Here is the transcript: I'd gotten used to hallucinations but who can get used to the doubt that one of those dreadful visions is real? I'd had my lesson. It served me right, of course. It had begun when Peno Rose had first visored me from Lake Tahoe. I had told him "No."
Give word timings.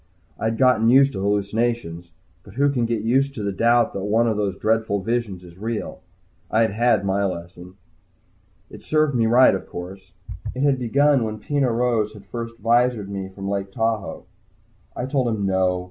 I'd 0.39 0.57
gotten 0.57 0.89
used 0.89 1.13
to 1.13 1.21
hallucinations 1.21 2.09
but 2.41 2.55
who 2.55 2.71
can 2.71 2.87
get 2.87 3.03
used 3.03 3.35
to 3.35 3.43
the 3.43 3.51
doubt 3.51 3.93
that 3.93 4.03
one 4.03 4.27
of 4.27 4.35
those 4.35 4.57
dreadful 4.57 5.03
visions 5.03 5.43
is 5.43 5.59
real? 5.59 6.01
I'd 6.49 6.71
had 6.71 7.05
my 7.05 7.23
lesson. 7.23 7.75
It 8.71 8.83
served 8.83 9.13
me 9.13 9.27
right, 9.27 9.53
of 9.53 9.67
course. 9.69 10.13
It 10.55 10.63
had 10.63 10.79
begun 10.79 11.23
when 11.23 11.37
Peno 11.37 11.67
Rose 11.69 12.13
had 12.13 12.25
first 12.25 12.55
visored 12.57 13.09
me 13.11 13.29
from 13.29 13.47
Lake 13.47 13.71
Tahoe. 13.71 14.25
I 14.95 15.01
had 15.01 15.11
told 15.11 15.27
him 15.27 15.45
"No." 15.45 15.79